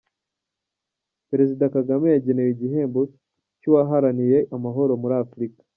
[1.29, 3.01] Perezida Kagame yagenewe igihembo
[3.59, 5.59] cy’uwaharaniye amahoro muri Afurika